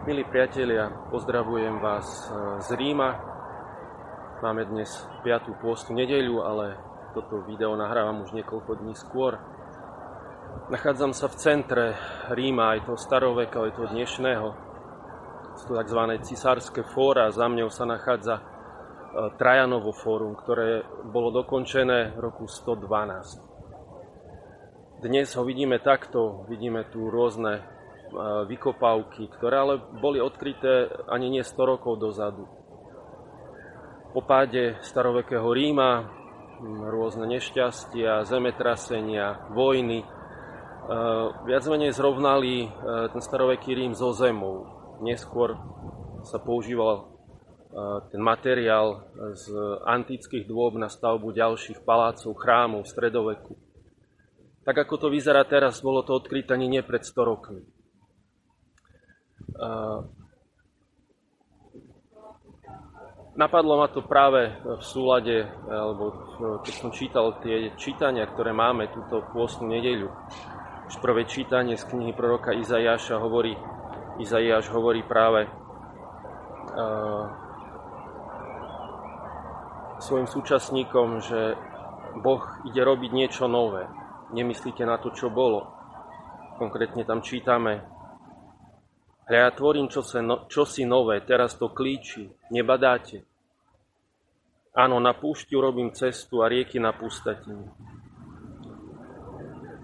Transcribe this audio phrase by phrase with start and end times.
[0.00, 2.32] Milí priatelia, pozdravujem vás e,
[2.64, 3.20] z Ríma.
[4.40, 4.88] Máme dnes
[5.20, 5.60] 5.
[5.60, 6.80] pôstu nedeľu, ale
[7.12, 9.36] toto video nahrávam už niekoľko dní skôr.
[10.72, 12.00] Nachádzam sa v centre
[12.32, 14.48] Ríma, aj toho staroveka, aj toho dnešného.
[15.60, 16.00] Sú to tzv.
[16.24, 17.28] cisárske fóra.
[17.28, 18.44] Za mňou sa nachádza e,
[19.36, 20.80] Trajanovo fórum, ktoré
[21.12, 25.04] bolo dokončené v roku 112.
[25.04, 27.79] Dnes ho vidíme takto, vidíme tu rôzne
[28.46, 32.50] vykopávky, ktoré ale boli odkryté ani nie 100 rokov dozadu.
[34.10, 36.10] Po páde starovekého Ríma,
[36.90, 40.02] rôzne nešťastia, zemetrasenia, vojny,
[41.46, 42.66] viac menej zrovnali
[43.14, 44.66] ten staroveký Rím so zemou.
[45.00, 45.54] Neskôr
[46.26, 47.08] sa používal
[48.10, 49.06] ten materiál
[49.38, 49.54] z
[49.86, 53.54] antických dôb na stavbu ďalších palácov, chrámov stredoveku.
[54.66, 57.62] Tak ako to vyzerá teraz, bolo to odkryté ani nie pred 100 rokmi.
[63.36, 66.12] Napadlo ma to práve v súlade, alebo
[66.60, 70.12] keď som čítal tie čítania, ktoré máme túto pôstnu nedeľu.
[70.90, 73.54] Už prvé čítanie z knihy proroka Izajáša hovorí,
[74.18, 77.24] Izajáš hovorí práve uh,
[80.02, 81.54] svojim súčasníkom, že
[82.18, 83.86] Boh ide robiť niečo nové.
[84.34, 85.70] Nemyslíte na to, čo bolo.
[86.58, 87.86] Konkrétne tam čítame,
[89.30, 89.86] Hľa ja tvorím
[90.26, 93.22] no, čosi nové, teraz to klíči, nebadáte.
[94.74, 97.70] Áno, na púšti urobím cestu a rieky na pustatini.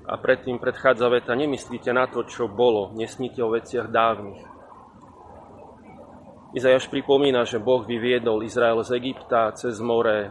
[0.03, 4.43] A predtým predchádza veta, nemyslíte na to, čo bolo, nesníte o veciach dávnych.
[6.59, 10.31] Izajaš pripomína, že Boh vyviedol Izrael z Egypta cez more, e,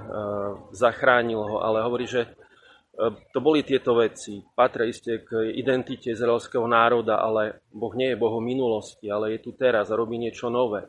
[0.76, 2.36] zachránil ho, ale hovorí, že
[2.96, 4.40] to boli tieto veci.
[4.56, 9.52] Patria iste k identite izraelského národa, ale Boh nie je Bohom minulosti, ale je tu
[9.52, 10.88] teraz a robí niečo nové.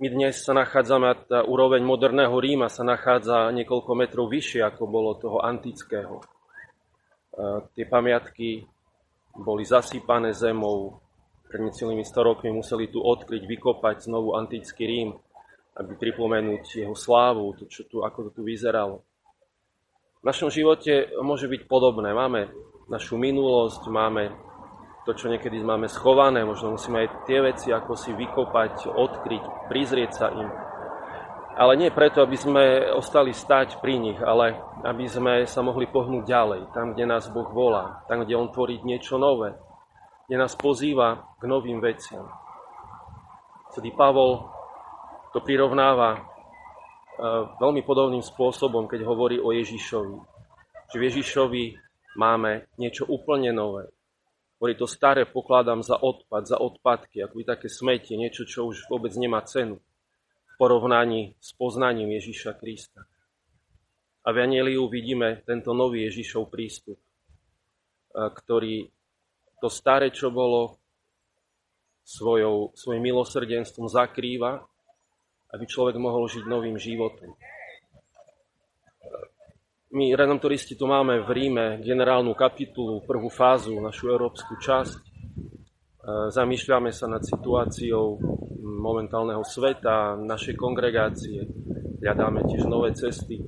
[0.00, 4.88] My dnes sa nachádzame, a tá úroveň moderného Ríma sa nachádza niekoľko metrov vyššie, ako
[4.88, 6.24] bolo toho antického.
[7.36, 8.64] Ehm, tie pamiatky
[9.36, 10.98] boli zasýpané zemou,
[11.46, 15.10] pred necelými 100 rokmi museli tu odkryť, vykopať znovu antický Rím,
[15.76, 19.04] aby pripomenúť jeho slávu, to, čo tu, ako to tu vyzeralo.
[20.20, 22.12] V našom živote môže byť podobné.
[22.12, 22.52] Máme
[22.92, 24.28] našu minulosť, máme
[25.08, 30.12] to, čo niekedy máme schované, možno musíme aj tie veci ako si vykopať, odkryť, prizrieť
[30.12, 30.44] sa im.
[31.56, 36.28] Ale nie preto, aby sme ostali stať pri nich, ale aby sme sa mohli pohnúť
[36.28, 39.56] ďalej, tam, kde nás Boh volá, tam, kde On tvorí niečo nové,
[40.28, 42.28] kde nás pozýva k novým veciam.
[43.72, 44.52] Svetý Pavol
[45.32, 46.29] to prirovnáva
[47.60, 50.16] veľmi podobným spôsobom, keď hovorí o Ježišovi.
[50.90, 51.64] Že v Ježišovi
[52.16, 53.92] máme niečo úplne nové.
[54.56, 58.88] Hovorí to staré pokladám za odpad, za odpadky, ako by také smetie, niečo, čo už
[58.92, 63.04] vôbec nemá cenu v porovnaní s poznaním Ježiša Krista.
[64.20, 67.00] A v Anieliu vidíme tento nový Ježišov prístup,
[68.12, 68.84] ktorý
[69.64, 70.76] to staré, čo bolo,
[72.04, 74.66] svojou, svojim milosrdenstvom zakrýva
[75.50, 77.34] aby človek mohol žiť novým životom.
[79.90, 85.02] My, redemptoristi, tu máme v Ríme generálnu kapitulu, prvú fázu, našu európsku časť.
[85.02, 85.10] E,
[86.30, 88.14] zamýšľame sa nad situáciou
[88.62, 91.42] momentálneho sveta, našej kongregácie.
[91.98, 93.42] Hľadáme tiež nové cesty.
[93.42, 93.44] E,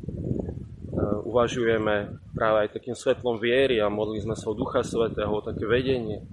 [1.30, 5.62] uvažujeme práve aj takým svetlom viery a modli sme sa o Ducha Svetého, o také
[5.62, 6.26] vedenie.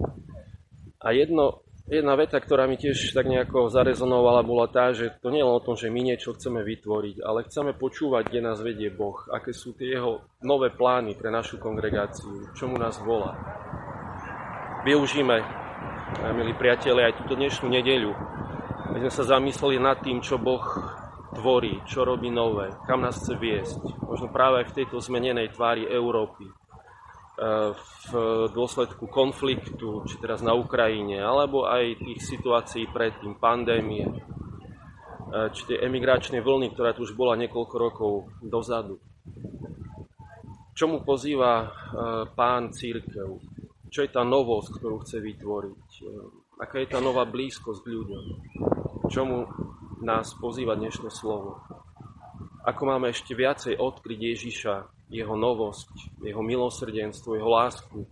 [1.06, 5.42] A jedno Jedna veta, ktorá mi tiež tak nejako zarezonovala, bola tá, že to nie
[5.42, 8.94] je len o tom, že my niečo chceme vytvoriť, ale chceme počúvať, kde nás vedie
[8.94, 13.34] Boh, aké sú tie jeho nové plány pre našu kongregáciu, čomu nás volá.
[14.86, 15.42] Využíme,
[16.30, 18.14] milí priatelia, aj túto dnešnú nedeľu,
[18.94, 20.62] aby sme sa zamysleli nad tým, čo Boh
[21.34, 24.06] tvorí, čo robí nové, kam nás chce viesť.
[24.06, 26.46] Možno práve aj v tejto zmenenej tvári Európy,
[27.40, 28.12] v
[28.52, 34.14] dôsledku konfliktu, či teraz na Ukrajine, alebo aj tých situácií predtým, pandémie, e,
[35.56, 38.12] či tie emigračné vlny, ktorá tu už bola niekoľko rokov
[38.44, 39.00] dozadu.
[40.76, 41.68] Čomu pozýva e,
[42.36, 43.40] pán církev?
[43.88, 45.88] Čo je tá novosť, ktorú chce vytvoriť?
[45.96, 46.08] E,
[46.60, 48.24] aká je tá nová blízkosť k ľuďom?
[49.08, 49.48] Čomu
[50.04, 51.79] nás pozýva dnešné slovo?
[52.60, 54.74] Ako máme ešte viacej odkryť Ježiša
[55.08, 58.04] jeho novosť, jeho milosrdenstvo, jeho lásku,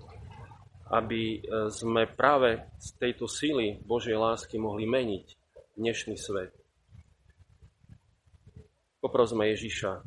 [0.88, 5.26] aby e, sme práve z tejto sily Božej lásky mohli meniť
[5.76, 6.56] dnešný svet.
[9.04, 10.00] Poprosme Ježiša,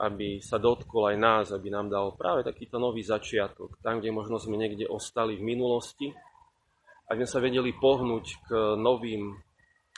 [0.00, 4.40] aby sa dotkol aj nás, aby nám dal práve takýto nový začiatok, tam, kde možno
[4.40, 6.16] sme niekde ostali v minulosti,
[7.12, 8.48] aby sme sa vedeli pohnúť k
[8.80, 9.36] novým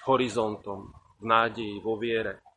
[0.03, 0.91] horizontom,
[1.23, 2.48] v nádeji, vo viere,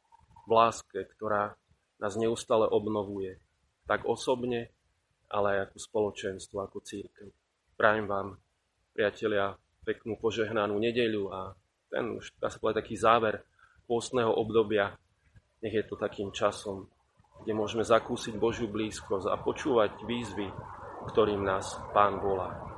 [0.45, 1.53] v láske, ktorá
[2.01, 3.37] nás neustále obnovuje,
[3.85, 4.73] tak osobne,
[5.29, 7.29] ale aj ako spoločenstvo, ako církev.
[7.77, 8.37] Prajem vám,
[8.93, 9.53] priatelia,
[9.85, 11.39] peknú požehnanú nedeľu a
[11.91, 13.43] ten už, dá sa povedať, taký záver
[13.85, 14.95] pôstneho obdobia.
[15.61, 16.87] Nech je to takým časom,
[17.43, 20.47] kde môžeme zakúsiť Božiu blízkosť a počúvať výzvy,
[21.11, 22.70] ktorým nás Pán volá.